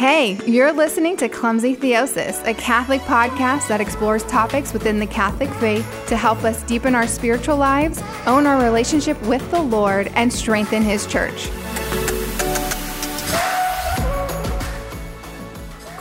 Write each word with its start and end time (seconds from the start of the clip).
Hey, 0.00 0.38
you're 0.46 0.72
listening 0.72 1.18
to 1.18 1.28
Clumsy 1.28 1.76
Theosis, 1.76 2.42
a 2.46 2.54
Catholic 2.54 3.02
podcast 3.02 3.68
that 3.68 3.82
explores 3.82 4.22
topics 4.22 4.72
within 4.72 4.98
the 4.98 5.06
Catholic 5.06 5.50
faith 5.56 5.86
to 6.06 6.16
help 6.16 6.42
us 6.42 6.62
deepen 6.62 6.94
our 6.94 7.06
spiritual 7.06 7.58
lives, 7.58 8.02
own 8.24 8.46
our 8.46 8.64
relationship 8.64 9.20
with 9.24 9.46
the 9.50 9.60
Lord, 9.60 10.10
and 10.14 10.32
strengthen 10.32 10.82
His 10.82 11.06
church. 11.06 11.50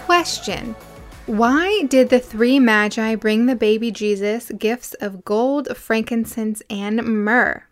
Question 0.06 0.78
Why 1.26 1.84
did 1.90 2.08
the 2.08 2.22
three 2.22 2.58
magi 2.58 3.16
bring 3.16 3.48
the 3.48 3.56
baby 3.58 3.92
Jesus 3.92 4.50
gifts 4.58 4.94
of 5.02 5.26
gold, 5.26 5.76
frankincense, 5.76 6.62
and 6.70 7.04
myrrh? 7.04 7.66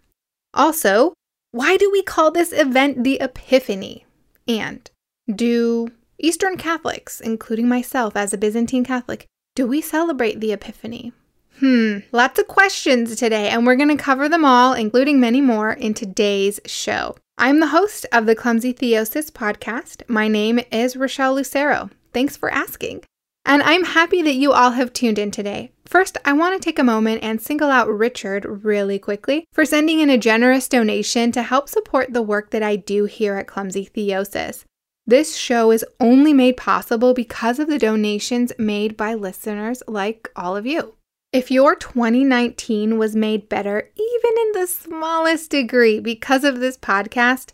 Also, 0.53 1.13
why 1.51 1.77
do 1.77 1.89
we 1.89 2.03
call 2.03 2.31
this 2.31 2.51
event 2.51 3.05
the 3.05 3.17
Epiphany? 3.21 4.05
And 4.45 4.91
do 5.33 5.91
Eastern 6.19 6.57
Catholics, 6.57 7.21
including 7.21 7.67
myself 7.67 8.15
as 8.15 8.33
a 8.33 8.39
Byzantine 8.39 8.83
Catholic, 8.83 9.27
do 9.55 9.67
we 9.67 9.81
celebrate 9.81 10.39
the 10.39 10.51
Epiphany? 10.51 11.13
Hmm, 11.59 11.99
lots 12.11 12.39
of 12.39 12.47
questions 12.47 13.15
today, 13.15 13.49
and 13.49 13.67
we're 13.67 13.75
going 13.75 13.95
to 13.95 14.03
cover 14.03 14.27
them 14.27 14.43
all, 14.43 14.73
including 14.73 15.19
many 15.19 15.41
more, 15.41 15.71
in 15.71 15.93
today's 15.93 16.59
show. 16.65 17.15
I'm 17.37 17.59
the 17.59 17.67
host 17.67 18.07
of 18.11 18.25
the 18.25 18.33
Clumsy 18.33 18.73
Theosis 18.73 19.29
podcast. 19.29 20.01
My 20.07 20.27
name 20.27 20.59
is 20.71 20.95
Rochelle 20.95 21.35
Lucero. 21.35 21.91
Thanks 22.13 22.35
for 22.35 22.51
asking. 22.51 23.03
And 23.45 23.61
I'm 23.61 23.83
happy 23.83 24.23
that 24.23 24.33
you 24.33 24.53
all 24.53 24.71
have 24.71 24.93
tuned 24.93 25.19
in 25.19 25.29
today. 25.29 25.71
First, 25.85 26.17
I 26.25 26.33
want 26.33 26.59
to 26.59 26.65
take 26.65 26.79
a 26.79 26.83
moment 26.83 27.21
and 27.21 27.39
single 27.39 27.69
out 27.69 27.89
Richard 27.89 28.65
really 28.65 28.97
quickly 28.97 29.45
for 29.53 29.65
sending 29.65 29.99
in 29.99 30.09
a 30.09 30.17
generous 30.17 30.67
donation 30.67 31.31
to 31.33 31.43
help 31.43 31.69
support 31.69 32.11
the 32.11 32.23
work 32.23 32.49
that 32.49 32.63
I 32.63 32.75
do 32.75 33.05
here 33.05 33.35
at 33.35 33.47
Clumsy 33.47 33.85
Theosis. 33.85 34.65
This 35.09 35.37
show 35.37 35.71
is 35.71 35.85
only 36.01 36.33
made 36.33 36.57
possible 36.57 37.13
because 37.13 37.59
of 37.59 37.69
the 37.69 37.79
donations 37.79 38.51
made 38.59 38.97
by 38.97 39.13
listeners 39.13 39.81
like 39.87 40.29
all 40.35 40.57
of 40.57 40.65
you. 40.65 40.95
If 41.31 41.49
your 41.49 41.75
2019 41.75 42.97
was 42.97 43.15
made 43.15 43.47
better, 43.47 43.89
even 43.95 44.37
in 44.41 44.51
the 44.51 44.67
smallest 44.67 45.49
degree, 45.49 46.01
because 46.01 46.43
of 46.43 46.59
this 46.59 46.77
podcast, 46.77 47.53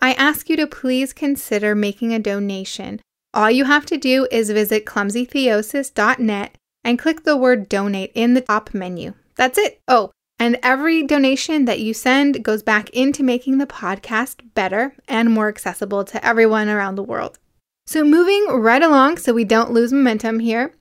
I 0.00 0.14
ask 0.14 0.48
you 0.48 0.56
to 0.56 0.66
please 0.66 1.12
consider 1.12 1.74
making 1.74 2.14
a 2.14 2.18
donation. 2.18 3.00
All 3.34 3.50
you 3.50 3.66
have 3.66 3.84
to 3.86 3.98
do 3.98 4.26
is 4.30 4.48
visit 4.48 4.86
clumsytheosis.net 4.86 6.56
and 6.84 6.98
click 6.98 7.24
the 7.24 7.36
word 7.36 7.68
donate 7.68 8.12
in 8.14 8.32
the 8.32 8.40
top 8.40 8.72
menu. 8.72 9.12
That's 9.36 9.58
it. 9.58 9.78
Oh, 9.88 10.10
and 10.38 10.58
every 10.62 11.02
donation 11.02 11.64
that 11.64 11.80
you 11.80 11.94
send 11.94 12.44
goes 12.44 12.62
back 12.62 12.90
into 12.90 13.22
making 13.22 13.58
the 13.58 13.66
podcast 13.66 14.40
better 14.54 14.94
and 15.08 15.30
more 15.30 15.48
accessible 15.48 16.04
to 16.04 16.24
everyone 16.24 16.68
around 16.68 16.96
the 16.96 17.02
world. 17.02 17.38
So, 17.86 18.02
moving 18.04 18.46
right 18.48 18.82
along 18.82 19.18
so 19.18 19.32
we 19.32 19.44
don't 19.44 19.72
lose 19.72 19.92
momentum 19.92 20.40
here 20.40 20.74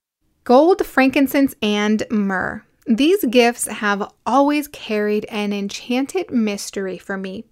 gold, 0.43 0.85
frankincense, 0.85 1.55
and 1.61 2.03
myrrh. 2.09 2.63
These 2.85 3.23
gifts 3.25 3.67
have 3.67 4.11
always 4.25 4.67
carried 4.67 5.25
an 5.25 5.53
enchanted 5.53 6.31
mystery 6.31 6.97
for 6.97 7.17
me. 7.17 7.45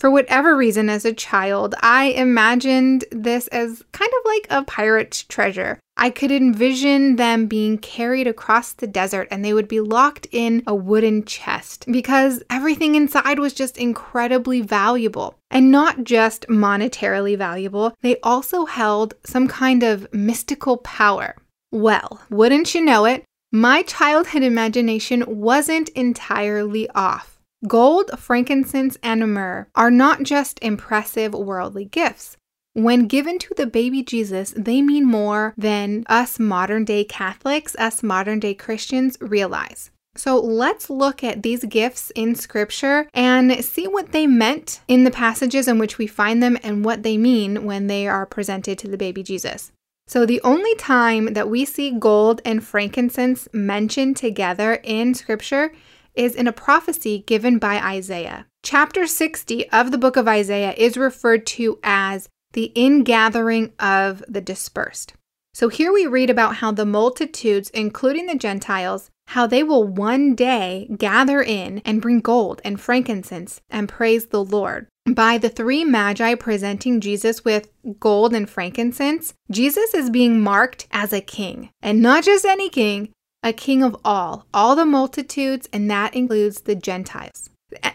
For 0.00 0.10
whatever 0.10 0.56
reason, 0.56 0.88
as 0.88 1.04
a 1.04 1.12
child, 1.12 1.76
I 1.80 2.06
imagined 2.06 3.04
this 3.12 3.46
as 3.48 3.84
kind 3.92 4.10
of 4.10 4.26
like 4.26 4.46
a 4.50 4.64
pirate's 4.64 5.22
treasure. 5.22 5.78
I 6.02 6.10
could 6.10 6.32
envision 6.32 7.14
them 7.14 7.46
being 7.46 7.78
carried 7.78 8.26
across 8.26 8.72
the 8.72 8.88
desert 8.88 9.28
and 9.30 9.44
they 9.44 9.54
would 9.54 9.68
be 9.68 9.78
locked 9.78 10.26
in 10.32 10.64
a 10.66 10.74
wooden 10.74 11.24
chest 11.24 11.84
because 11.86 12.42
everything 12.50 12.96
inside 12.96 13.38
was 13.38 13.54
just 13.54 13.78
incredibly 13.78 14.62
valuable. 14.62 15.38
And 15.48 15.70
not 15.70 16.02
just 16.02 16.48
monetarily 16.48 17.38
valuable, 17.38 17.94
they 18.00 18.16
also 18.24 18.64
held 18.64 19.14
some 19.24 19.46
kind 19.46 19.84
of 19.84 20.12
mystical 20.12 20.78
power. 20.78 21.36
Well, 21.70 22.20
wouldn't 22.28 22.74
you 22.74 22.84
know 22.84 23.04
it, 23.04 23.22
my 23.52 23.82
childhood 23.82 24.42
imagination 24.42 25.22
wasn't 25.28 25.88
entirely 25.90 26.90
off. 26.96 27.38
Gold, 27.68 28.10
frankincense, 28.18 28.98
and 29.04 29.32
myrrh 29.32 29.68
are 29.76 29.92
not 29.92 30.24
just 30.24 30.58
impressive 30.62 31.32
worldly 31.32 31.84
gifts. 31.84 32.36
When 32.74 33.06
given 33.06 33.38
to 33.40 33.54
the 33.54 33.66
baby 33.66 34.02
Jesus, 34.02 34.54
they 34.56 34.80
mean 34.80 35.04
more 35.04 35.52
than 35.58 36.04
us 36.08 36.38
modern 36.38 36.84
day 36.84 37.04
Catholics, 37.04 37.76
us 37.76 38.02
modern 38.02 38.40
day 38.40 38.54
Christians 38.54 39.18
realize. 39.20 39.90
So 40.14 40.38
let's 40.38 40.90
look 40.90 41.24
at 41.24 41.42
these 41.42 41.64
gifts 41.64 42.10
in 42.14 42.34
scripture 42.34 43.08
and 43.14 43.64
see 43.64 43.86
what 43.86 44.12
they 44.12 44.26
meant 44.26 44.80
in 44.88 45.04
the 45.04 45.10
passages 45.10 45.68
in 45.68 45.78
which 45.78 45.98
we 45.98 46.06
find 46.06 46.42
them 46.42 46.58
and 46.62 46.84
what 46.84 47.02
they 47.02 47.16
mean 47.16 47.64
when 47.64 47.86
they 47.86 48.06
are 48.06 48.26
presented 48.26 48.78
to 48.78 48.88
the 48.88 48.98
baby 48.98 49.22
Jesus. 49.22 49.72
So, 50.08 50.26
the 50.26 50.40
only 50.42 50.74
time 50.74 51.32
that 51.34 51.48
we 51.48 51.64
see 51.64 51.96
gold 51.96 52.42
and 52.44 52.62
frankincense 52.62 53.48
mentioned 53.52 54.16
together 54.16 54.74
in 54.82 55.14
scripture 55.14 55.72
is 56.14 56.34
in 56.34 56.46
a 56.46 56.52
prophecy 56.52 57.24
given 57.26 57.58
by 57.58 57.80
Isaiah. 57.80 58.46
Chapter 58.62 59.06
60 59.06 59.70
of 59.70 59.90
the 59.90 59.98
book 59.98 60.16
of 60.16 60.28
Isaiah 60.28 60.74
is 60.76 60.96
referred 60.96 61.46
to 61.46 61.78
as 61.82 62.28
the 62.52 62.72
ingathering 62.74 63.72
of 63.78 64.22
the 64.28 64.40
dispersed. 64.40 65.14
So 65.54 65.68
here 65.68 65.92
we 65.92 66.06
read 66.06 66.30
about 66.30 66.56
how 66.56 66.72
the 66.72 66.86
multitudes, 66.86 67.68
including 67.70 68.26
the 68.26 68.34
Gentiles, 68.34 69.10
how 69.28 69.46
they 69.46 69.62
will 69.62 69.86
one 69.86 70.34
day 70.34 70.88
gather 70.96 71.42
in 71.42 71.78
and 71.84 72.02
bring 72.02 72.20
gold 72.20 72.60
and 72.64 72.80
frankincense 72.80 73.60
and 73.70 73.88
praise 73.88 74.26
the 74.26 74.44
Lord. 74.44 74.88
By 75.06 75.36
the 75.36 75.48
three 75.48 75.84
magi 75.84 76.34
presenting 76.36 77.00
Jesus 77.00 77.44
with 77.44 77.70
gold 77.98 78.34
and 78.34 78.48
frankincense, 78.48 79.34
Jesus 79.50 79.94
is 79.94 80.10
being 80.10 80.40
marked 80.40 80.86
as 80.90 81.12
a 81.12 81.20
king, 81.20 81.70
and 81.82 82.00
not 82.00 82.24
just 82.24 82.44
any 82.44 82.68
king, 82.68 83.10
a 83.42 83.52
king 83.52 83.82
of 83.82 83.96
all, 84.04 84.46
all 84.54 84.76
the 84.76 84.86
multitudes, 84.86 85.68
and 85.72 85.90
that 85.90 86.14
includes 86.14 86.62
the 86.62 86.76
Gentiles. 86.76 87.50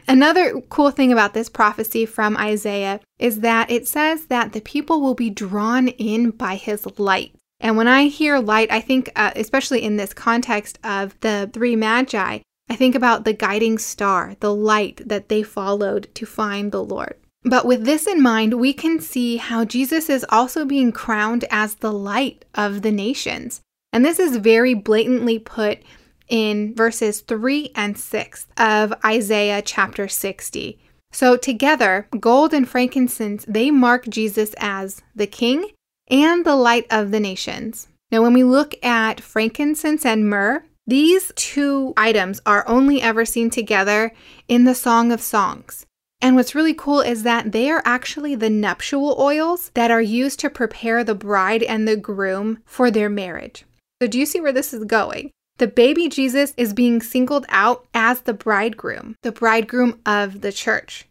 Another 0.07 0.61
cool 0.69 0.91
thing 0.91 1.11
about 1.11 1.33
this 1.33 1.49
prophecy 1.49 2.05
from 2.05 2.37
Isaiah 2.37 2.99
is 3.19 3.41
that 3.41 3.69
it 3.69 3.87
says 3.87 4.27
that 4.27 4.53
the 4.53 4.61
people 4.61 5.01
will 5.01 5.15
be 5.15 5.29
drawn 5.29 5.87
in 5.89 6.31
by 6.31 6.55
his 6.55 6.87
light. 6.99 7.33
And 7.59 7.75
when 7.75 7.87
I 7.87 8.07
hear 8.07 8.39
light, 8.39 8.71
I 8.71 8.81
think, 8.81 9.09
uh, 9.15 9.31
especially 9.35 9.83
in 9.83 9.97
this 9.97 10.13
context 10.13 10.79
of 10.83 11.19
the 11.21 11.49
three 11.53 11.75
magi, 11.75 12.39
I 12.69 12.75
think 12.75 12.95
about 12.95 13.23
the 13.23 13.33
guiding 13.33 13.77
star, 13.77 14.35
the 14.39 14.53
light 14.53 15.01
that 15.05 15.29
they 15.29 15.43
followed 15.43 16.09
to 16.15 16.25
find 16.25 16.71
the 16.71 16.83
Lord. 16.83 17.15
But 17.43 17.65
with 17.65 17.85
this 17.85 18.07
in 18.07 18.21
mind, 18.21 18.55
we 18.55 18.73
can 18.73 18.99
see 18.99 19.37
how 19.37 19.63
Jesus 19.63 20.09
is 20.09 20.25
also 20.29 20.65
being 20.65 20.91
crowned 20.91 21.45
as 21.49 21.75
the 21.75 21.93
light 21.93 22.43
of 22.53 22.81
the 22.81 22.91
nations. 22.91 23.61
And 23.93 24.03
this 24.03 24.19
is 24.19 24.37
very 24.37 24.73
blatantly 24.73 25.39
put 25.39 25.79
in 26.27 26.75
verses 26.75 27.21
3 27.21 27.71
and 27.75 27.97
6 27.97 28.47
of 28.57 28.93
Isaiah 29.05 29.61
chapter 29.61 30.07
60. 30.07 30.79
So 31.11 31.37
together, 31.37 32.07
gold 32.19 32.53
and 32.53 32.67
frankincense, 32.67 33.45
they 33.47 33.71
mark 33.71 34.07
Jesus 34.07 34.53
as 34.59 35.01
the 35.15 35.27
king 35.27 35.71
and 36.09 36.45
the 36.45 36.55
light 36.55 36.85
of 36.89 37.11
the 37.11 37.19
nations. 37.19 37.87
Now, 38.11 38.21
when 38.21 38.33
we 38.33 38.43
look 38.43 38.75
at 38.83 39.21
frankincense 39.21 40.05
and 40.05 40.29
myrrh, 40.29 40.63
these 40.85 41.33
two 41.35 41.93
items 41.97 42.39
are 42.45 42.67
only 42.67 43.01
ever 43.01 43.25
seen 43.25 43.49
together 43.49 44.13
in 44.47 44.63
the 44.63 44.75
Song 44.75 45.11
of 45.11 45.21
Songs. 45.21 45.85
And 46.21 46.35
what's 46.35 46.55
really 46.55 46.73
cool 46.73 47.01
is 47.01 47.23
that 47.23 47.51
they 47.51 47.69
are 47.69 47.81
actually 47.85 48.35
the 48.35 48.49
nuptial 48.49 49.15
oils 49.19 49.71
that 49.73 49.91
are 49.91 50.01
used 50.01 50.39
to 50.39 50.49
prepare 50.49 51.03
the 51.03 51.13
bride 51.13 51.61
and 51.61 51.87
the 51.87 51.97
groom 51.97 52.59
for 52.65 52.89
their 52.89 53.09
marriage. 53.09 53.65
So, 54.01 54.07
do 54.07 54.17
you 54.17 54.25
see 54.25 54.39
where 54.39 54.53
this 54.53 54.73
is 54.73 54.85
going? 54.85 55.31
The 55.57 55.67
baby 55.67 56.07
Jesus 56.07 56.53
is 56.55 56.73
being 56.73 57.01
singled 57.01 57.45
out 57.49 57.87
as 57.93 58.21
the 58.21 58.33
bridegroom, 58.33 59.15
the 59.23 59.31
bridegroom 59.31 59.99
of 60.05 60.41
the 60.41 60.51
church. 60.51 61.07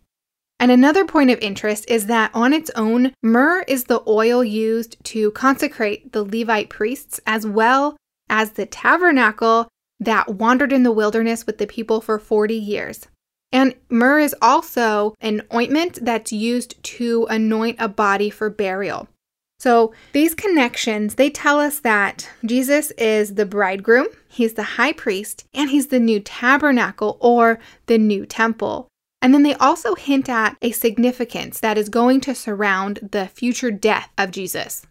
And 0.61 0.71
another 0.71 1.05
point 1.05 1.31
of 1.31 1.39
interest 1.41 1.84
is 1.89 2.07
that 2.07 2.31
on 2.33 2.53
its 2.53 2.71
own, 2.77 3.12
myrrh 3.23 3.65
is 3.67 3.84
the 3.84 4.03
oil 4.07 4.45
used 4.45 5.03
to 5.04 5.33
consecrate 5.33 6.13
the 6.13 6.25
Levite 6.25 6.71
priests 6.71 7.21
as 7.27 7.47
well 7.47 7.97
as 8.28 8.53
the 8.53 8.66
tabernacle 8.66 9.69
that 10.01 10.28
wandered 10.28 10.72
in 10.72 10.83
the 10.83 10.92
wilderness 10.92 11.45
with 11.45 11.59
the 11.59 11.66
people 11.66 12.01
for 12.01 12.19
40 12.19 12.54
years. 12.54 13.07
And 13.53 13.75
myrrh 13.89 14.21
is 14.21 14.34
also 14.41 15.15
an 15.21 15.42
ointment 15.53 15.99
that's 16.03 16.33
used 16.33 16.83
to 16.84 17.27
anoint 17.28 17.77
a 17.78 17.89
body 17.89 18.31
for 18.31 18.49
burial. 18.49 19.09
So, 19.58 19.94
these 20.12 20.34
connections, 20.34 21.14
they 21.14 21.30
tell 21.30 21.58
us 21.58 21.80
that 21.80 22.28
Jesus 22.44 22.91
is 22.92 23.34
the 23.34 23.47
bridegroom, 23.47 24.06
he's 24.28 24.54
the 24.54 24.62
high 24.62 24.92
priest, 24.92 25.47
and 25.54 25.70
he's 25.70 25.86
the 25.86 25.98
new 25.98 26.20
tabernacle 26.20 27.16
or 27.20 27.58
the 27.86 27.97
new 27.97 28.26
temple. 28.26 28.88
And 29.22 29.32
then 29.32 29.42
they 29.42 29.54
also 29.54 29.94
hint 29.94 30.28
at 30.28 30.56
a 30.60 30.72
significance 30.72 31.58
that 31.60 31.78
is 31.78 31.88
going 31.88 32.20
to 32.22 32.34
surround 32.34 32.98
the 33.12 33.28
future 33.28 33.70
death 33.70 34.10
of 34.18 34.30
Jesus. 34.30 34.86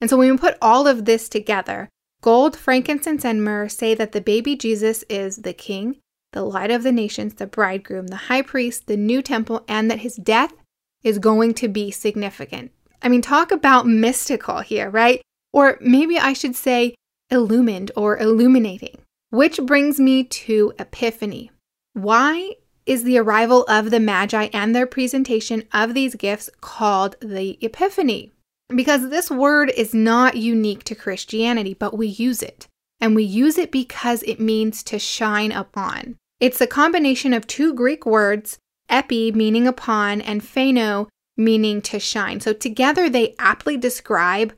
And 0.00 0.08
so 0.08 0.16
when 0.16 0.30
we 0.30 0.38
put 0.38 0.56
all 0.62 0.86
of 0.86 1.04
this 1.04 1.28
together, 1.28 1.90
gold, 2.22 2.56
frankincense, 2.56 3.24
and 3.24 3.44
myrrh 3.44 3.68
say 3.68 3.94
that 3.94 4.12
the 4.12 4.20
baby 4.22 4.56
Jesus 4.56 5.04
is 5.10 5.36
the 5.38 5.52
king, 5.52 5.96
the 6.32 6.42
light 6.42 6.70
of 6.70 6.82
the 6.82 6.92
nations, 6.92 7.34
the 7.34 7.46
bridegroom, 7.46 8.06
the 8.06 8.16
high 8.16 8.42
priest, 8.42 8.86
the 8.86 8.96
new 8.96 9.20
temple, 9.20 9.64
and 9.68 9.90
that 9.90 10.00
his 10.00 10.16
death 10.16 10.54
is 11.02 11.18
going 11.18 11.54
to 11.54 11.68
be 11.68 11.90
significant 11.90 12.72
I 13.02 13.08
mean, 13.08 13.22
talk 13.22 13.52
about 13.52 13.86
mystical 13.86 14.60
here, 14.60 14.90
right? 14.90 15.22
Or 15.52 15.78
maybe 15.80 16.18
I 16.18 16.32
should 16.32 16.56
say 16.56 16.94
illumined 17.30 17.90
or 17.96 18.18
illuminating. 18.18 18.98
Which 19.30 19.60
brings 19.62 20.00
me 20.00 20.24
to 20.24 20.72
Epiphany. 20.78 21.50
Why 21.92 22.54
is 22.86 23.04
the 23.04 23.18
arrival 23.18 23.64
of 23.68 23.90
the 23.90 24.00
Magi 24.00 24.48
and 24.54 24.74
their 24.74 24.86
presentation 24.86 25.64
of 25.72 25.92
these 25.92 26.14
gifts 26.14 26.48
called 26.60 27.16
the 27.20 27.58
Epiphany? 27.60 28.32
Because 28.74 29.10
this 29.10 29.30
word 29.30 29.70
is 29.76 29.94
not 29.94 30.36
unique 30.36 30.84
to 30.84 30.94
Christianity, 30.94 31.74
but 31.74 31.96
we 31.96 32.06
use 32.06 32.42
it. 32.42 32.66
And 33.00 33.14
we 33.14 33.22
use 33.22 33.58
it 33.58 33.70
because 33.70 34.22
it 34.24 34.40
means 34.40 34.82
to 34.84 34.98
shine 34.98 35.52
upon. 35.52 36.16
It's 36.40 36.60
a 36.60 36.66
combination 36.66 37.32
of 37.32 37.46
two 37.46 37.74
Greek 37.74 38.06
words, 38.06 38.58
epi 38.88 39.32
meaning 39.32 39.66
upon 39.66 40.20
and 40.20 40.42
pheno 40.42 41.08
meaning 41.38 41.80
to 41.82 41.98
shine. 41.98 42.40
So 42.40 42.52
together 42.52 43.08
they 43.08 43.34
aptly 43.38 43.76
describe, 43.76 44.52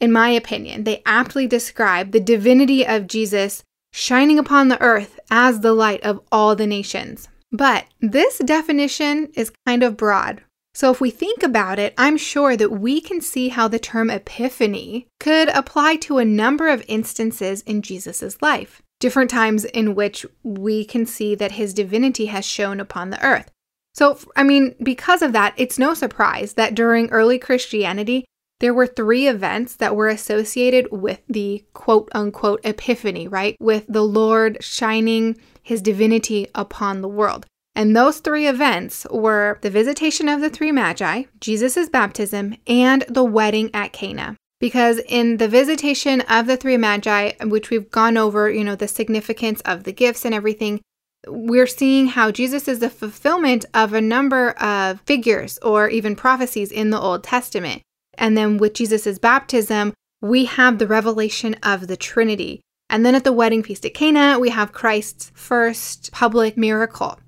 in 0.00 0.12
my 0.12 0.28
opinion, 0.30 0.84
they 0.84 1.02
aptly 1.06 1.46
describe 1.46 2.10
the 2.10 2.20
divinity 2.20 2.86
of 2.86 3.06
Jesus 3.06 3.62
shining 3.92 4.38
upon 4.38 4.68
the 4.68 4.80
earth 4.82 5.18
as 5.30 5.60
the 5.60 5.72
light 5.72 6.02
of 6.02 6.20
all 6.30 6.54
the 6.54 6.66
nations. 6.66 7.28
But 7.52 7.86
this 8.00 8.38
definition 8.38 9.30
is 9.34 9.52
kind 9.66 9.82
of 9.82 9.96
broad. 9.96 10.42
So, 10.74 10.90
if 10.90 11.00
we 11.00 11.10
think 11.10 11.42
about 11.42 11.78
it, 11.78 11.94
I'm 11.96 12.18
sure 12.18 12.54
that 12.54 12.70
we 12.70 13.00
can 13.00 13.22
see 13.22 13.48
how 13.48 13.66
the 13.66 13.78
term 13.78 14.10
epiphany 14.10 15.06
could 15.18 15.48
apply 15.48 15.96
to 15.96 16.18
a 16.18 16.24
number 16.24 16.68
of 16.68 16.84
instances 16.86 17.62
in 17.62 17.80
Jesus' 17.80 18.42
life, 18.42 18.82
different 19.00 19.30
times 19.30 19.64
in 19.64 19.94
which 19.94 20.26
we 20.42 20.84
can 20.84 21.06
see 21.06 21.34
that 21.34 21.52
his 21.52 21.72
divinity 21.72 22.26
has 22.26 22.44
shone 22.44 22.78
upon 22.78 23.08
the 23.08 23.24
earth. 23.24 23.50
So, 23.96 24.18
I 24.36 24.42
mean, 24.42 24.74
because 24.82 25.22
of 25.22 25.32
that, 25.32 25.54
it's 25.56 25.78
no 25.78 25.94
surprise 25.94 26.52
that 26.54 26.74
during 26.74 27.08
early 27.08 27.38
Christianity, 27.38 28.26
there 28.60 28.74
were 28.74 28.86
three 28.86 29.26
events 29.26 29.74
that 29.76 29.96
were 29.96 30.08
associated 30.08 30.88
with 30.92 31.22
the 31.28 31.64
quote 31.72 32.10
unquote 32.12 32.60
epiphany, 32.62 33.26
right? 33.26 33.56
With 33.58 33.86
the 33.88 34.02
Lord 34.02 34.62
shining 34.62 35.38
his 35.62 35.80
divinity 35.80 36.46
upon 36.54 37.00
the 37.00 37.08
world. 37.08 37.46
And 37.74 37.96
those 37.96 38.20
three 38.20 38.46
events 38.46 39.06
were 39.10 39.58
the 39.62 39.70
visitation 39.70 40.28
of 40.28 40.42
the 40.42 40.50
three 40.50 40.72
magi, 40.72 41.24
Jesus' 41.40 41.88
baptism, 41.88 42.56
and 42.66 43.02
the 43.08 43.24
wedding 43.24 43.70
at 43.72 43.94
Cana. 43.94 44.36
Because 44.60 45.00
in 45.08 45.38
the 45.38 45.48
visitation 45.48 46.22
of 46.22 46.46
the 46.46 46.56
three 46.56 46.76
magi, 46.76 47.32
which 47.44 47.70
we've 47.70 47.90
gone 47.90 48.16
over, 48.18 48.50
you 48.50 48.64
know, 48.64 48.76
the 48.76 48.88
significance 48.88 49.62
of 49.62 49.84
the 49.84 49.92
gifts 49.92 50.24
and 50.24 50.34
everything, 50.34 50.80
we're 51.26 51.66
seeing 51.66 52.06
how 52.08 52.30
Jesus 52.30 52.68
is 52.68 52.78
the 52.78 52.90
fulfillment 52.90 53.64
of 53.74 53.92
a 53.92 54.00
number 54.00 54.50
of 54.52 55.00
figures 55.02 55.58
or 55.58 55.88
even 55.88 56.16
prophecies 56.16 56.72
in 56.72 56.90
the 56.90 57.00
Old 57.00 57.24
Testament. 57.24 57.82
And 58.18 58.36
then 58.36 58.58
with 58.58 58.74
Jesus' 58.74 59.18
baptism, 59.18 59.92
we 60.20 60.46
have 60.46 60.78
the 60.78 60.86
revelation 60.86 61.54
of 61.62 61.86
the 61.86 61.96
Trinity. 61.96 62.60
And 62.88 63.04
then 63.04 63.14
at 63.14 63.24
the 63.24 63.32
wedding 63.32 63.62
feast 63.62 63.84
at 63.84 63.94
Cana, 63.94 64.38
we 64.38 64.50
have 64.50 64.72
Christ's 64.72 65.32
first 65.34 66.12
public 66.12 66.56
miracle. 66.56 67.18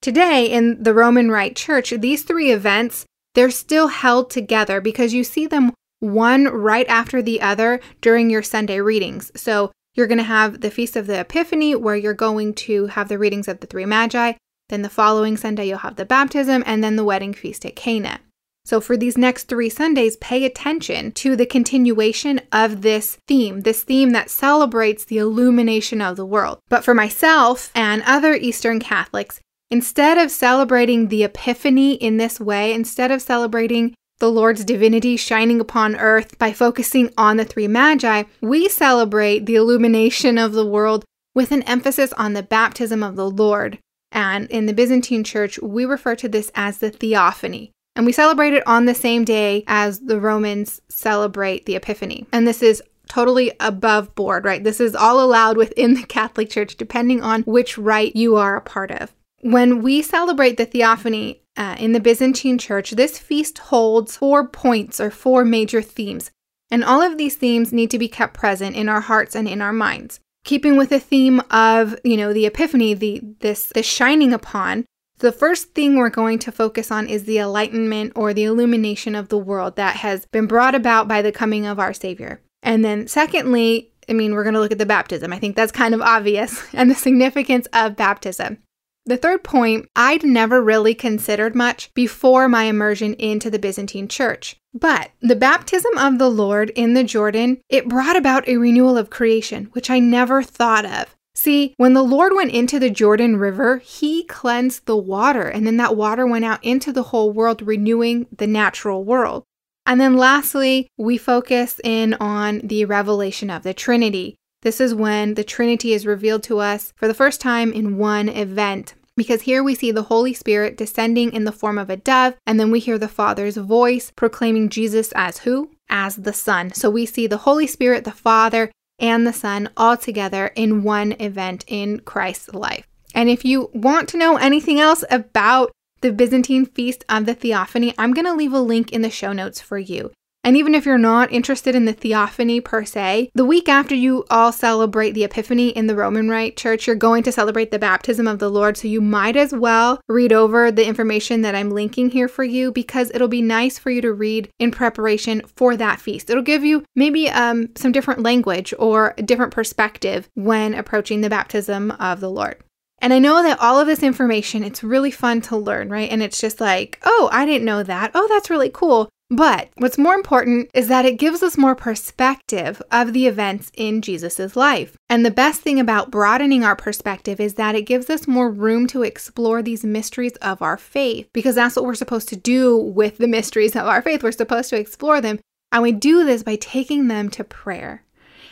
Today, 0.00 0.46
in 0.46 0.82
the 0.82 0.94
Roman 0.94 1.30
Rite 1.30 1.54
Church, 1.54 1.90
these 1.90 2.24
three 2.24 2.50
events, 2.50 3.04
they're 3.34 3.50
still 3.50 3.88
held 3.88 4.30
together 4.30 4.80
because 4.80 5.14
you 5.14 5.22
see 5.22 5.46
them 5.46 5.72
one 6.00 6.46
right 6.46 6.86
after 6.88 7.22
the 7.22 7.40
other 7.40 7.80
during 8.00 8.28
your 8.28 8.42
Sunday 8.42 8.80
readings. 8.80 9.30
So 9.36 9.70
you're 9.94 10.06
going 10.06 10.18
to 10.18 10.24
have 10.24 10.60
the 10.60 10.70
Feast 10.70 10.96
of 10.96 11.06
the 11.06 11.20
Epiphany, 11.20 11.74
where 11.74 11.96
you're 11.96 12.14
going 12.14 12.54
to 12.54 12.86
have 12.86 13.08
the 13.08 13.18
readings 13.18 13.48
of 13.48 13.60
the 13.60 13.66
three 13.66 13.84
Magi. 13.84 14.32
Then 14.68 14.82
the 14.82 14.88
following 14.88 15.36
Sunday, 15.36 15.68
you'll 15.68 15.78
have 15.78 15.96
the 15.96 16.04
baptism, 16.04 16.62
and 16.66 16.82
then 16.82 16.96
the 16.96 17.04
wedding 17.04 17.34
feast 17.34 17.66
at 17.66 17.76
Cana. 17.76 18.20
So, 18.64 18.80
for 18.80 18.96
these 18.96 19.18
next 19.18 19.44
three 19.48 19.68
Sundays, 19.68 20.16
pay 20.16 20.44
attention 20.44 21.12
to 21.12 21.34
the 21.34 21.46
continuation 21.46 22.40
of 22.52 22.82
this 22.82 23.18
theme, 23.26 23.62
this 23.62 23.82
theme 23.82 24.10
that 24.10 24.30
celebrates 24.30 25.04
the 25.04 25.18
illumination 25.18 26.00
of 26.00 26.16
the 26.16 26.24
world. 26.24 26.60
But 26.68 26.84
for 26.84 26.94
myself 26.94 27.72
and 27.74 28.02
other 28.06 28.34
Eastern 28.34 28.78
Catholics, 28.78 29.40
Instead 29.72 30.18
of 30.18 30.30
celebrating 30.30 31.08
the 31.08 31.24
Epiphany 31.24 31.94
in 31.94 32.18
this 32.18 32.38
way, 32.38 32.74
instead 32.74 33.10
of 33.10 33.22
celebrating 33.22 33.94
the 34.22 34.30
Lord's 34.30 34.64
divinity 34.64 35.16
shining 35.16 35.60
upon 35.60 35.96
earth 35.96 36.38
by 36.38 36.52
focusing 36.52 37.12
on 37.18 37.38
the 37.38 37.44
three 37.44 37.66
magi, 37.66 38.22
we 38.40 38.68
celebrate 38.68 39.46
the 39.46 39.56
illumination 39.56 40.38
of 40.38 40.52
the 40.52 40.64
world 40.64 41.04
with 41.34 41.50
an 41.50 41.64
emphasis 41.64 42.12
on 42.12 42.32
the 42.32 42.42
baptism 42.44 43.02
of 43.02 43.16
the 43.16 43.28
Lord. 43.28 43.80
And 44.12 44.48
in 44.48 44.66
the 44.66 44.74
Byzantine 44.74 45.24
church, 45.24 45.58
we 45.58 45.84
refer 45.84 46.14
to 46.14 46.28
this 46.28 46.52
as 46.54 46.78
the 46.78 46.90
theophany. 46.90 47.72
And 47.96 48.06
we 48.06 48.12
celebrate 48.12 48.52
it 48.52 48.64
on 48.64 48.84
the 48.84 48.94
same 48.94 49.24
day 49.24 49.64
as 49.66 49.98
the 49.98 50.20
Romans 50.20 50.80
celebrate 50.88 51.66
the 51.66 51.74
Epiphany. 51.74 52.24
And 52.32 52.46
this 52.46 52.62
is 52.62 52.80
totally 53.08 53.50
above 53.58 54.14
board, 54.14 54.44
right? 54.44 54.62
This 54.62 54.78
is 54.78 54.94
all 54.94 55.20
allowed 55.20 55.56
within 55.56 55.94
the 55.94 56.02
Catholic 56.06 56.48
Church, 56.48 56.76
depending 56.76 57.24
on 57.24 57.42
which 57.42 57.76
rite 57.76 58.14
you 58.14 58.36
are 58.36 58.54
a 58.54 58.60
part 58.60 58.92
of. 58.92 59.12
When 59.42 59.82
we 59.82 60.02
celebrate 60.02 60.56
the 60.56 60.66
Theophany 60.66 61.42
uh, 61.56 61.74
in 61.76 61.90
the 61.90 62.00
Byzantine 62.00 62.58
Church, 62.58 62.92
this 62.92 63.18
feast 63.18 63.58
holds 63.58 64.16
four 64.16 64.46
points 64.46 65.00
or 65.00 65.10
four 65.10 65.44
major 65.44 65.82
themes. 65.82 66.30
And 66.70 66.84
all 66.84 67.02
of 67.02 67.18
these 67.18 67.34
themes 67.34 67.72
need 67.72 67.90
to 67.90 67.98
be 67.98 68.06
kept 68.06 68.34
present 68.34 68.76
in 68.76 68.88
our 68.88 69.00
hearts 69.00 69.34
and 69.34 69.48
in 69.48 69.60
our 69.60 69.72
minds. 69.72 70.20
Keeping 70.44 70.76
with 70.76 70.90
the 70.90 71.00
theme 71.00 71.40
of, 71.50 71.98
you 72.04 72.16
know, 72.16 72.32
the 72.32 72.46
epiphany, 72.46 72.94
the 72.94 73.20
this 73.40 73.66
the 73.66 73.82
shining 73.82 74.32
upon, 74.32 74.86
the 75.18 75.32
first 75.32 75.74
thing 75.74 75.96
we're 75.96 76.08
going 76.08 76.38
to 76.38 76.52
focus 76.52 76.92
on 76.92 77.08
is 77.08 77.24
the 77.24 77.38
enlightenment 77.38 78.12
or 78.14 78.32
the 78.32 78.44
illumination 78.44 79.16
of 79.16 79.28
the 79.28 79.38
world 79.38 79.74
that 79.74 79.96
has 79.96 80.24
been 80.26 80.46
brought 80.46 80.76
about 80.76 81.08
by 81.08 81.20
the 81.20 81.32
coming 81.32 81.66
of 81.66 81.80
our 81.80 81.92
Savior. 81.92 82.40
And 82.62 82.84
then 82.84 83.08
secondly, 83.08 83.92
I 84.08 84.12
mean, 84.12 84.34
we're 84.34 84.44
going 84.44 84.54
to 84.54 84.60
look 84.60 84.72
at 84.72 84.78
the 84.78 84.86
baptism. 84.86 85.32
I 85.32 85.40
think 85.40 85.56
that's 85.56 85.72
kind 85.72 85.94
of 85.94 86.00
obvious 86.00 86.62
and 86.72 86.88
the 86.88 86.94
significance 86.94 87.66
of 87.72 87.96
baptism. 87.96 88.58
The 89.04 89.16
third 89.16 89.42
point 89.42 89.88
I'd 89.96 90.22
never 90.22 90.62
really 90.62 90.94
considered 90.94 91.54
much 91.56 91.92
before 91.94 92.48
my 92.48 92.64
immersion 92.64 93.14
into 93.14 93.50
the 93.50 93.58
Byzantine 93.58 94.06
church. 94.06 94.56
But 94.72 95.10
the 95.20 95.36
baptism 95.36 95.98
of 95.98 96.18
the 96.18 96.30
Lord 96.30 96.70
in 96.70 96.94
the 96.94 97.04
Jordan, 97.04 97.60
it 97.68 97.88
brought 97.88 98.16
about 98.16 98.48
a 98.48 98.56
renewal 98.56 98.96
of 98.96 99.10
creation, 99.10 99.66
which 99.72 99.90
I 99.90 99.98
never 99.98 100.42
thought 100.42 100.84
of. 100.84 101.16
See, 101.34 101.74
when 101.78 101.94
the 101.94 102.02
Lord 102.02 102.34
went 102.34 102.52
into 102.52 102.78
the 102.78 102.90
Jordan 102.90 103.36
River, 103.36 103.78
he 103.78 104.24
cleansed 104.24 104.86
the 104.86 104.96
water, 104.96 105.48
and 105.48 105.66
then 105.66 105.78
that 105.78 105.96
water 105.96 106.26
went 106.26 106.44
out 106.44 106.62
into 106.62 106.92
the 106.92 107.04
whole 107.04 107.32
world, 107.32 107.62
renewing 107.62 108.26
the 108.36 108.46
natural 108.46 109.02
world. 109.02 109.44
And 109.84 110.00
then 110.00 110.16
lastly, 110.16 110.88
we 110.96 111.18
focus 111.18 111.80
in 111.82 112.14
on 112.14 112.60
the 112.60 112.84
revelation 112.84 113.50
of 113.50 113.62
the 113.62 113.74
Trinity. 113.74 114.36
This 114.62 114.80
is 114.80 114.94
when 114.94 115.34
the 115.34 115.44
Trinity 115.44 115.92
is 115.92 116.06
revealed 116.06 116.44
to 116.44 116.60
us 116.60 116.92
for 116.96 117.08
the 117.08 117.14
first 117.14 117.40
time 117.40 117.72
in 117.72 117.98
one 117.98 118.28
event. 118.28 118.94
Because 119.16 119.42
here 119.42 119.62
we 119.62 119.74
see 119.74 119.90
the 119.90 120.04
Holy 120.04 120.32
Spirit 120.32 120.76
descending 120.76 121.32
in 121.32 121.44
the 121.44 121.52
form 121.52 121.76
of 121.78 121.90
a 121.90 121.96
dove, 121.96 122.34
and 122.46 122.58
then 122.58 122.70
we 122.70 122.80
hear 122.80 122.96
the 122.96 123.08
Father's 123.08 123.56
voice 123.56 124.10
proclaiming 124.16 124.70
Jesus 124.70 125.12
as 125.14 125.38
who? 125.38 125.70
As 125.90 126.16
the 126.16 126.32
Son. 126.32 126.72
So 126.72 126.88
we 126.88 127.04
see 127.04 127.26
the 127.26 127.38
Holy 127.38 127.66
Spirit, 127.66 128.04
the 128.04 128.12
Father, 128.12 128.70
and 128.98 129.26
the 129.26 129.32
Son 129.32 129.68
all 129.76 129.96
together 129.96 130.46
in 130.54 130.82
one 130.82 131.12
event 131.20 131.64
in 131.66 132.00
Christ's 132.00 132.54
life. 132.54 132.86
And 133.14 133.28
if 133.28 133.44
you 133.44 133.68
want 133.74 134.08
to 134.10 134.16
know 134.16 134.36
anything 134.36 134.80
else 134.80 135.04
about 135.10 135.72
the 136.00 136.12
Byzantine 136.12 136.66
Feast 136.66 137.04
of 137.08 137.26
the 137.26 137.34
Theophany, 137.34 137.94
I'm 137.98 138.14
going 138.14 138.26
to 138.26 138.34
leave 138.34 138.52
a 138.52 138.60
link 138.60 138.92
in 138.92 139.02
the 139.02 139.10
show 139.10 139.32
notes 139.32 139.60
for 139.60 139.78
you. 139.78 140.12
And 140.44 140.56
even 140.56 140.74
if 140.74 140.84
you're 140.84 140.98
not 140.98 141.30
interested 141.30 141.76
in 141.76 141.84
the 141.84 141.92
theophany 141.92 142.60
per 142.60 142.84
se, 142.84 143.30
the 143.34 143.44
week 143.44 143.68
after 143.68 143.94
you 143.94 144.24
all 144.28 144.50
celebrate 144.50 145.12
the 145.12 145.22
Epiphany 145.22 145.68
in 145.68 145.86
the 145.86 145.94
Roman 145.94 146.28
Rite 146.28 146.56
Church, 146.56 146.86
you're 146.86 146.96
going 146.96 147.22
to 147.22 147.32
celebrate 147.32 147.70
the 147.70 147.78
baptism 147.78 148.26
of 148.26 148.40
the 148.40 148.50
Lord. 148.50 148.76
So 148.76 148.88
you 148.88 149.00
might 149.00 149.36
as 149.36 149.52
well 149.52 150.00
read 150.08 150.32
over 150.32 150.72
the 150.72 150.86
information 150.86 151.42
that 151.42 151.54
I'm 151.54 151.70
linking 151.70 152.10
here 152.10 152.26
for 152.26 152.42
you 152.42 152.72
because 152.72 153.12
it'll 153.14 153.28
be 153.28 153.42
nice 153.42 153.78
for 153.78 153.90
you 153.90 154.00
to 154.00 154.12
read 154.12 154.50
in 154.58 154.72
preparation 154.72 155.42
for 155.54 155.76
that 155.76 156.00
feast. 156.00 156.28
It'll 156.28 156.42
give 156.42 156.64
you 156.64 156.84
maybe 156.96 157.30
um, 157.30 157.68
some 157.76 157.92
different 157.92 158.22
language 158.22 158.74
or 158.78 159.14
a 159.16 159.22
different 159.22 159.52
perspective 159.52 160.28
when 160.34 160.74
approaching 160.74 161.20
the 161.20 161.30
baptism 161.30 161.92
of 161.92 162.18
the 162.18 162.30
Lord. 162.30 162.56
And 162.98 163.12
I 163.12 163.18
know 163.18 163.42
that 163.42 163.58
all 163.60 163.80
of 163.80 163.88
this 163.88 164.02
information, 164.02 164.62
it's 164.62 164.84
really 164.84 165.10
fun 165.10 165.40
to 165.42 165.56
learn, 165.56 165.88
right? 165.88 166.08
And 166.08 166.22
it's 166.22 166.40
just 166.40 166.60
like, 166.60 167.00
oh, 167.04 167.28
I 167.32 167.44
didn't 167.44 167.64
know 167.64 167.82
that. 167.82 168.12
Oh, 168.14 168.28
that's 168.28 168.48
really 168.48 168.70
cool. 168.72 169.08
But 169.34 169.70
what's 169.78 169.96
more 169.96 170.12
important 170.12 170.68
is 170.74 170.88
that 170.88 171.06
it 171.06 171.18
gives 171.18 171.42
us 171.42 171.56
more 171.56 171.74
perspective 171.74 172.82
of 172.92 173.14
the 173.14 173.26
events 173.26 173.72
in 173.74 174.02
Jesus' 174.02 174.56
life. 174.56 174.94
And 175.08 175.24
the 175.24 175.30
best 175.30 175.62
thing 175.62 175.80
about 175.80 176.10
broadening 176.10 176.64
our 176.64 176.76
perspective 176.76 177.40
is 177.40 177.54
that 177.54 177.74
it 177.74 177.86
gives 177.86 178.10
us 178.10 178.28
more 178.28 178.50
room 178.50 178.86
to 178.88 179.02
explore 179.02 179.62
these 179.62 179.84
mysteries 179.84 180.36
of 180.42 180.60
our 180.60 180.76
faith, 180.76 181.30
because 181.32 181.54
that's 181.54 181.76
what 181.76 181.86
we're 181.86 181.94
supposed 181.94 182.28
to 182.28 182.36
do 182.36 182.76
with 182.76 183.16
the 183.16 183.26
mysteries 183.26 183.74
of 183.74 183.86
our 183.86 184.02
faith. 184.02 184.22
We're 184.22 184.32
supposed 184.32 184.68
to 184.68 184.78
explore 184.78 185.22
them. 185.22 185.38
And 185.72 185.82
we 185.82 185.92
do 185.92 186.26
this 186.26 186.42
by 186.42 186.56
taking 186.56 187.08
them 187.08 187.30
to 187.30 187.42
prayer. 187.42 188.04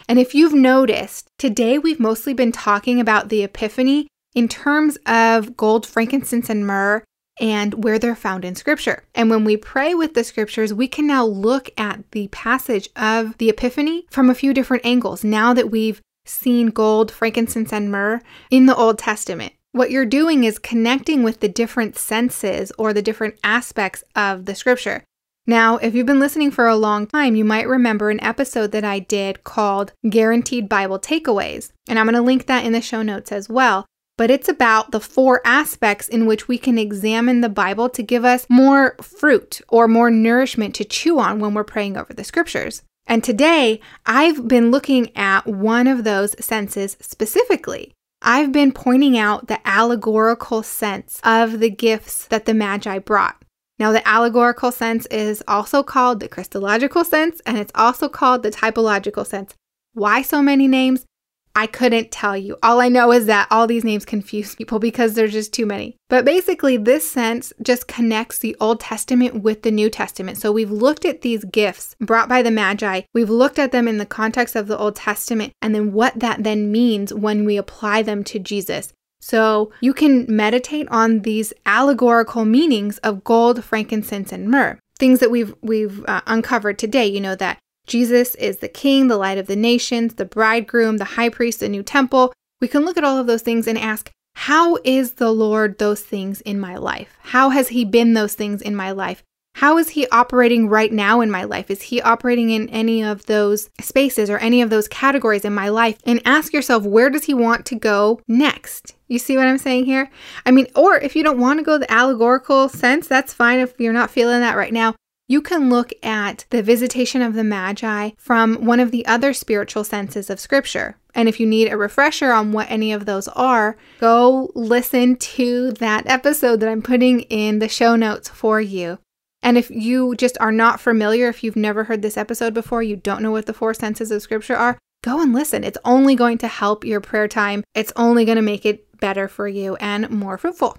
And 0.08 0.18
if 0.18 0.34
you've 0.34 0.54
noticed, 0.54 1.28
today 1.38 1.78
we've 1.78 2.00
mostly 2.00 2.32
been 2.32 2.52
talking 2.52 2.98
about 2.98 3.28
the 3.28 3.42
Epiphany 3.42 4.08
in 4.34 4.48
terms 4.48 4.96
of 5.04 5.58
gold, 5.58 5.84
frankincense, 5.84 6.48
and 6.48 6.66
myrrh 6.66 7.04
and 7.40 7.82
where 7.82 7.98
they're 7.98 8.14
found 8.14 8.44
in 8.44 8.54
Scripture. 8.54 9.04
And 9.14 9.30
when 9.30 9.44
we 9.44 9.56
pray 9.56 9.94
with 9.94 10.14
the 10.14 10.22
Scriptures, 10.22 10.72
we 10.74 10.86
can 10.86 11.06
now 11.06 11.24
look 11.24 11.70
at 11.76 12.08
the 12.12 12.28
passage 12.28 12.88
of 12.94 13.36
the 13.38 13.48
Epiphany 13.48 14.06
from 14.10 14.30
a 14.30 14.34
few 14.34 14.54
different 14.54 14.84
angles 14.84 15.24
now 15.24 15.54
that 15.54 15.70
we've 15.70 16.00
seen 16.26 16.68
gold, 16.68 17.10
frankincense, 17.10 17.72
and 17.72 17.90
myrrh 17.90 18.20
in 18.50 18.66
the 18.66 18.76
Old 18.76 18.98
Testament. 18.98 19.54
What 19.72 19.90
you're 19.90 20.06
doing 20.06 20.44
is 20.44 20.58
connecting 20.58 21.22
with 21.22 21.40
the 21.40 21.48
different 21.48 21.96
senses 21.96 22.72
or 22.76 22.92
the 22.92 23.02
different 23.02 23.36
aspects 23.44 24.02
of 24.16 24.44
the 24.44 24.54
scripture. 24.54 25.04
Now, 25.46 25.78
if 25.78 25.94
you've 25.94 26.06
been 26.06 26.20
listening 26.20 26.50
for 26.50 26.66
a 26.66 26.76
long 26.76 27.06
time, 27.06 27.34
you 27.34 27.44
might 27.44 27.68
remember 27.68 28.10
an 28.10 28.22
episode 28.22 28.72
that 28.72 28.84
I 28.84 28.98
did 28.98 29.42
called 29.42 29.92
Guaranteed 30.08 30.68
Bible 30.68 30.98
Takeaways. 30.98 31.72
And 31.88 31.98
I'm 31.98 32.06
going 32.06 32.14
to 32.14 32.22
link 32.22 32.46
that 32.46 32.64
in 32.64 32.72
the 32.72 32.80
show 32.80 33.02
notes 33.02 33.32
as 33.32 33.48
well. 33.48 33.86
But 34.20 34.30
it's 34.30 34.50
about 34.50 34.90
the 34.90 35.00
four 35.00 35.40
aspects 35.46 36.06
in 36.06 36.26
which 36.26 36.46
we 36.46 36.58
can 36.58 36.76
examine 36.76 37.40
the 37.40 37.48
Bible 37.48 37.88
to 37.88 38.02
give 38.02 38.22
us 38.22 38.44
more 38.50 38.94
fruit 39.00 39.62
or 39.66 39.88
more 39.88 40.10
nourishment 40.10 40.74
to 40.74 40.84
chew 40.84 41.18
on 41.18 41.40
when 41.40 41.54
we're 41.54 41.64
praying 41.64 41.96
over 41.96 42.12
the 42.12 42.22
scriptures. 42.22 42.82
And 43.06 43.24
today, 43.24 43.80
I've 44.04 44.46
been 44.46 44.70
looking 44.70 45.10
at 45.16 45.46
one 45.46 45.86
of 45.86 46.04
those 46.04 46.36
senses 46.38 46.98
specifically. 47.00 47.94
I've 48.20 48.52
been 48.52 48.72
pointing 48.72 49.16
out 49.16 49.46
the 49.46 49.66
allegorical 49.66 50.62
sense 50.62 51.18
of 51.24 51.58
the 51.58 51.70
gifts 51.70 52.26
that 52.26 52.44
the 52.44 52.52
Magi 52.52 52.98
brought. 52.98 53.42
Now, 53.78 53.90
the 53.90 54.06
allegorical 54.06 54.70
sense 54.70 55.06
is 55.06 55.42
also 55.48 55.82
called 55.82 56.20
the 56.20 56.28
Christological 56.28 57.04
sense, 57.04 57.40
and 57.46 57.56
it's 57.56 57.72
also 57.74 58.06
called 58.06 58.42
the 58.42 58.50
typological 58.50 59.26
sense. 59.26 59.54
Why 59.94 60.20
so 60.20 60.42
many 60.42 60.68
names? 60.68 61.06
I 61.54 61.66
couldn't 61.66 62.10
tell 62.10 62.36
you. 62.36 62.56
All 62.62 62.80
I 62.80 62.88
know 62.88 63.12
is 63.12 63.26
that 63.26 63.48
all 63.50 63.66
these 63.66 63.84
names 63.84 64.04
confuse 64.04 64.54
people 64.56 64.78
because 64.78 65.14
there's 65.14 65.32
just 65.32 65.52
too 65.52 65.66
many. 65.66 65.96
But 66.08 66.24
basically, 66.24 66.76
this 66.76 67.08
sense 67.08 67.52
just 67.62 67.88
connects 67.88 68.38
the 68.38 68.56
Old 68.60 68.80
Testament 68.80 69.42
with 69.42 69.62
the 69.62 69.70
New 69.70 69.90
Testament. 69.90 70.38
So 70.38 70.52
we've 70.52 70.70
looked 70.70 71.04
at 71.04 71.22
these 71.22 71.44
gifts 71.44 71.96
brought 72.00 72.28
by 72.28 72.42
the 72.42 72.50
Magi, 72.50 73.02
we've 73.14 73.30
looked 73.30 73.58
at 73.58 73.72
them 73.72 73.88
in 73.88 73.98
the 73.98 74.06
context 74.06 74.56
of 74.56 74.66
the 74.66 74.78
Old 74.78 74.96
Testament, 74.96 75.52
and 75.62 75.74
then 75.74 75.92
what 75.92 76.18
that 76.18 76.44
then 76.44 76.72
means 76.72 77.12
when 77.12 77.44
we 77.44 77.56
apply 77.56 78.02
them 78.02 78.24
to 78.24 78.38
Jesus. 78.38 78.92
So 79.20 79.70
you 79.80 79.92
can 79.92 80.24
meditate 80.28 80.88
on 80.88 81.20
these 81.20 81.52
allegorical 81.66 82.44
meanings 82.44 82.98
of 82.98 83.22
gold, 83.22 83.62
frankincense, 83.62 84.32
and 84.32 84.48
myrrh. 84.48 84.78
Things 84.98 85.20
that 85.20 85.30
we've 85.30 85.54
we've 85.62 86.04
uh, 86.06 86.22
uncovered 86.26 86.78
today, 86.78 87.06
you 87.06 87.20
know 87.20 87.34
that 87.36 87.58
Jesus 87.90 88.36
is 88.36 88.58
the 88.58 88.68
king, 88.68 89.08
the 89.08 89.16
light 89.16 89.36
of 89.36 89.48
the 89.48 89.56
nations, 89.56 90.14
the 90.14 90.24
bridegroom, 90.24 90.98
the 90.98 91.04
high 91.04 91.28
priest, 91.28 91.58
the 91.58 91.68
new 91.68 91.82
temple. 91.82 92.32
We 92.60 92.68
can 92.68 92.84
look 92.84 92.96
at 92.96 93.02
all 93.02 93.18
of 93.18 93.26
those 93.26 93.42
things 93.42 93.66
and 93.66 93.76
ask, 93.76 94.12
how 94.36 94.78
is 94.84 95.14
the 95.14 95.32
Lord 95.32 95.78
those 95.78 96.00
things 96.00 96.40
in 96.42 96.60
my 96.60 96.76
life? 96.76 97.18
How 97.18 97.50
has 97.50 97.68
he 97.68 97.84
been 97.84 98.14
those 98.14 98.34
things 98.34 98.62
in 98.62 98.76
my 98.76 98.92
life? 98.92 99.24
How 99.56 99.76
is 99.76 99.88
he 99.88 100.06
operating 100.10 100.68
right 100.68 100.92
now 100.92 101.20
in 101.20 101.32
my 101.32 101.42
life? 101.42 101.68
Is 101.68 101.82
he 101.82 102.00
operating 102.00 102.50
in 102.50 102.68
any 102.68 103.02
of 103.02 103.26
those 103.26 103.68
spaces 103.80 104.30
or 104.30 104.38
any 104.38 104.62
of 104.62 104.70
those 104.70 104.86
categories 104.86 105.44
in 105.44 105.52
my 105.52 105.68
life? 105.68 105.98
And 106.06 106.22
ask 106.24 106.52
yourself, 106.52 106.84
where 106.84 107.10
does 107.10 107.24
he 107.24 107.34
want 107.34 107.66
to 107.66 107.74
go 107.74 108.20
next? 108.28 108.94
You 109.08 109.18
see 109.18 109.36
what 109.36 109.48
I'm 109.48 109.58
saying 109.58 109.86
here? 109.86 110.08
I 110.46 110.52
mean, 110.52 110.68
or 110.76 110.96
if 110.96 111.16
you 111.16 111.24
don't 111.24 111.40
want 111.40 111.58
to 111.58 111.64
go 111.64 111.76
the 111.76 111.90
allegorical 111.90 112.68
sense, 112.68 113.08
that's 113.08 113.34
fine 113.34 113.58
if 113.58 113.74
you're 113.80 113.92
not 113.92 114.10
feeling 114.10 114.40
that 114.42 114.56
right 114.56 114.72
now 114.72 114.94
you 115.30 115.40
can 115.40 115.70
look 115.70 115.92
at 116.02 116.44
the 116.50 116.60
visitation 116.60 117.22
of 117.22 117.34
the 117.34 117.44
Magi 117.44 118.10
from 118.18 118.66
one 118.66 118.80
of 118.80 118.90
the 118.90 119.06
other 119.06 119.32
spiritual 119.32 119.84
senses 119.84 120.28
of 120.28 120.40
Scripture. 120.40 120.96
And 121.14 121.28
if 121.28 121.38
you 121.38 121.46
need 121.46 121.70
a 121.70 121.76
refresher 121.76 122.32
on 122.32 122.50
what 122.50 122.68
any 122.68 122.92
of 122.92 123.06
those 123.06 123.28
are, 123.28 123.76
go 124.00 124.50
listen 124.56 125.14
to 125.14 125.70
that 125.74 126.04
episode 126.08 126.58
that 126.58 126.68
I'm 126.68 126.82
putting 126.82 127.20
in 127.20 127.60
the 127.60 127.68
show 127.68 127.94
notes 127.94 128.28
for 128.28 128.60
you. 128.60 128.98
And 129.40 129.56
if 129.56 129.70
you 129.70 130.16
just 130.16 130.36
are 130.40 130.50
not 130.50 130.80
familiar, 130.80 131.28
if 131.28 131.44
you've 131.44 131.54
never 131.54 131.84
heard 131.84 132.02
this 132.02 132.16
episode 132.16 132.52
before, 132.52 132.82
you 132.82 132.96
don't 132.96 133.22
know 133.22 133.30
what 133.30 133.46
the 133.46 133.54
four 133.54 133.72
senses 133.72 134.10
of 134.10 134.22
Scripture 134.22 134.56
are, 134.56 134.78
go 135.04 135.22
and 135.22 135.32
listen. 135.32 135.62
It's 135.62 135.78
only 135.84 136.16
going 136.16 136.38
to 136.38 136.48
help 136.48 136.84
your 136.84 137.00
prayer 137.00 137.28
time, 137.28 137.62
it's 137.72 137.92
only 137.94 138.24
going 138.24 138.34
to 138.34 138.42
make 138.42 138.66
it 138.66 138.98
better 138.98 139.28
for 139.28 139.46
you 139.46 139.76
and 139.76 140.10
more 140.10 140.36
fruitful. 140.38 140.76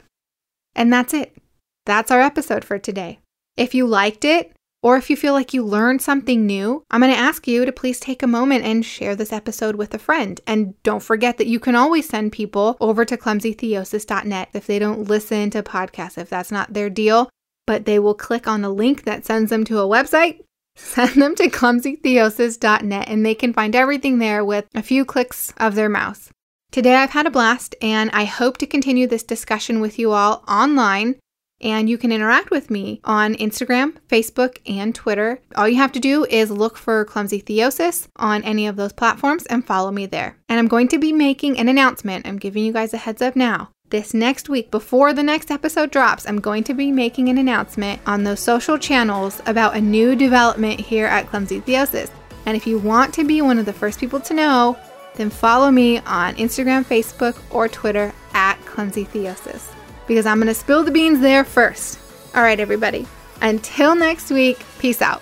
And 0.75 0.91
that's 0.91 1.13
it. 1.13 1.37
That's 1.85 2.11
our 2.11 2.19
episode 2.19 2.65
for 2.65 2.77
today. 2.77 3.21
If 3.57 3.75
you 3.75 3.85
liked 3.87 4.25
it, 4.25 4.53
or 4.83 4.97
if 4.97 5.09
you 5.09 5.15
feel 5.15 5.33
like 5.33 5.53
you 5.53 5.63
learned 5.63 6.01
something 6.01 6.45
new, 6.45 6.83
I'm 6.89 7.01
going 7.01 7.13
to 7.13 7.19
ask 7.19 7.47
you 7.47 7.65
to 7.65 7.71
please 7.71 7.99
take 7.99 8.23
a 8.23 8.27
moment 8.27 8.65
and 8.65 8.83
share 8.83 9.15
this 9.15 9.31
episode 9.31 9.75
with 9.75 9.93
a 9.93 9.99
friend. 9.99 10.41
And 10.47 10.81
don't 10.83 11.03
forget 11.03 11.37
that 11.37 11.47
you 11.47 11.59
can 11.59 11.75
always 11.75 12.09
send 12.09 12.31
people 12.31 12.77
over 12.79 13.05
to 13.05 13.17
clumsytheosis.net 13.17 14.49
if 14.53 14.65
they 14.65 14.79
don't 14.79 15.07
listen 15.07 15.51
to 15.51 15.61
podcasts, 15.61 16.17
if 16.17 16.29
that's 16.29 16.51
not 16.51 16.73
their 16.73 16.89
deal, 16.89 17.29
but 17.67 17.85
they 17.85 17.99
will 17.99 18.15
click 18.15 18.47
on 18.47 18.61
the 18.61 18.69
link 18.69 19.03
that 19.03 19.25
sends 19.25 19.51
them 19.51 19.63
to 19.65 19.79
a 19.79 19.87
website. 19.87 20.39
Send 20.77 21.21
them 21.21 21.35
to 21.35 21.49
clumsytheosis.net 21.49 23.09
and 23.09 23.25
they 23.25 23.35
can 23.35 23.51
find 23.51 23.75
everything 23.75 24.19
there 24.19 24.43
with 24.43 24.65
a 24.73 24.81
few 24.81 25.03
clicks 25.03 25.53
of 25.57 25.75
their 25.75 25.89
mouse. 25.89 26.29
Today 26.71 26.95
I've 26.95 27.09
had 27.09 27.27
a 27.27 27.29
blast 27.29 27.75
and 27.81 28.09
I 28.13 28.23
hope 28.23 28.57
to 28.59 28.65
continue 28.65 29.05
this 29.05 29.21
discussion 29.21 29.81
with 29.81 29.99
you 29.99 30.13
all 30.13 30.45
online 30.47 31.19
and 31.61 31.89
you 31.89 31.97
can 31.97 32.11
interact 32.11 32.51
with 32.51 32.69
me 32.69 32.99
on 33.03 33.35
Instagram, 33.35 33.95
Facebook, 34.09 34.57
and 34.65 34.93
Twitter. 34.93 35.39
All 35.55 35.69
you 35.69 35.77
have 35.77 35.91
to 35.93 35.99
do 35.99 36.25
is 36.25 36.51
look 36.51 36.77
for 36.77 37.05
Clumsy 37.05 37.41
Theosis 37.41 38.07
on 38.15 38.43
any 38.43 38.67
of 38.67 38.75
those 38.75 38.93
platforms 38.93 39.45
and 39.45 39.65
follow 39.65 39.91
me 39.91 40.05
there. 40.05 40.37
And 40.49 40.59
I'm 40.59 40.67
going 40.67 40.87
to 40.89 40.97
be 40.97 41.13
making 41.13 41.59
an 41.59 41.69
announcement. 41.69 42.27
I'm 42.27 42.37
giving 42.37 42.65
you 42.65 42.73
guys 42.73 42.93
a 42.93 42.97
heads 42.97 43.21
up 43.21 43.35
now. 43.35 43.69
This 43.89 44.13
next 44.13 44.47
week, 44.47 44.71
before 44.71 45.11
the 45.11 45.23
next 45.23 45.51
episode 45.51 45.91
drops, 45.91 46.25
I'm 46.25 46.39
going 46.39 46.63
to 46.63 46.73
be 46.73 46.91
making 46.91 47.27
an 47.27 47.37
announcement 47.37 48.01
on 48.05 48.23
those 48.23 48.39
social 48.39 48.77
channels 48.77 49.41
about 49.45 49.75
a 49.75 49.81
new 49.81 50.15
development 50.15 50.79
here 50.79 51.07
at 51.07 51.27
Clumsy 51.27 51.59
Theosis. 51.59 52.09
And 52.45 52.55
if 52.55 52.65
you 52.65 52.79
want 52.79 53.13
to 53.15 53.25
be 53.25 53.41
one 53.41 53.59
of 53.59 53.65
the 53.65 53.73
first 53.73 53.99
people 53.99 54.21
to 54.21 54.33
know, 54.33 54.77
then 55.15 55.29
follow 55.29 55.69
me 55.69 55.99
on 55.99 56.35
Instagram, 56.35 56.85
Facebook, 56.85 57.37
or 57.53 57.67
Twitter 57.67 58.13
at 58.33 58.55
Clumsy 58.65 59.03
Theosis 59.03 59.67
because 60.11 60.25
I'm 60.25 60.39
going 60.39 60.47
to 60.47 60.53
spill 60.53 60.83
the 60.83 60.91
beans 60.91 61.21
there 61.21 61.45
first. 61.45 61.97
All 62.35 62.43
right, 62.43 62.59
everybody. 62.59 63.07
Until 63.41 63.95
next 63.95 64.29
week, 64.29 64.59
peace 64.77 65.01
out. 65.01 65.21